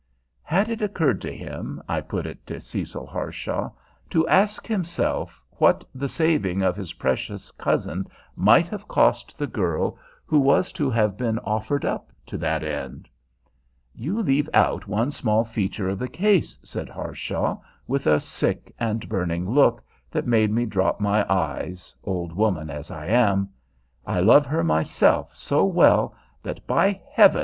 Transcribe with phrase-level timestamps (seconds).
[0.41, 3.69] Had it occurred to him, I put it to Cecil Harshaw,
[4.09, 9.99] to ask himself what the saving of his precious cousin might have cost the girl
[10.25, 13.09] who was to have been offered up to that end?
[13.93, 19.07] "You leave out one small feature of the case," said Harshaw, with a sick and
[19.07, 23.49] burning look that made me drop my eyes, old woman as I am.
[24.03, 27.39] "I love her myself so well that, by Heaven!